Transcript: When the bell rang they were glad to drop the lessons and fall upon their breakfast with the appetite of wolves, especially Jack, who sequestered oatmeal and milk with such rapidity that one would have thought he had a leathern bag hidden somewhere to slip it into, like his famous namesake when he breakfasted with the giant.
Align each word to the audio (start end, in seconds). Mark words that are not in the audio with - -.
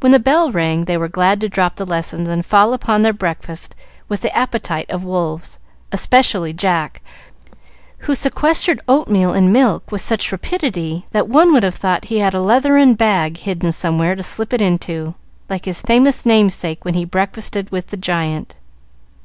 When 0.00 0.10
the 0.10 0.18
bell 0.18 0.50
rang 0.50 0.86
they 0.86 0.96
were 0.96 1.06
glad 1.06 1.40
to 1.40 1.48
drop 1.48 1.76
the 1.76 1.86
lessons 1.86 2.28
and 2.28 2.44
fall 2.44 2.72
upon 2.72 3.02
their 3.02 3.12
breakfast 3.12 3.76
with 4.08 4.22
the 4.22 4.36
appetite 4.36 4.90
of 4.90 5.04
wolves, 5.04 5.60
especially 5.92 6.52
Jack, 6.52 7.00
who 7.98 8.16
sequestered 8.16 8.80
oatmeal 8.88 9.32
and 9.34 9.52
milk 9.52 9.92
with 9.92 10.00
such 10.00 10.32
rapidity 10.32 11.06
that 11.12 11.28
one 11.28 11.52
would 11.52 11.62
have 11.62 11.76
thought 11.76 12.06
he 12.06 12.18
had 12.18 12.34
a 12.34 12.40
leathern 12.40 12.94
bag 12.94 13.36
hidden 13.36 13.70
somewhere 13.70 14.16
to 14.16 14.22
slip 14.24 14.52
it 14.52 14.60
into, 14.60 15.14
like 15.48 15.66
his 15.66 15.80
famous 15.80 16.26
namesake 16.26 16.84
when 16.84 16.94
he 16.94 17.04
breakfasted 17.04 17.70
with 17.70 17.90
the 17.90 17.96
giant. 17.96 18.56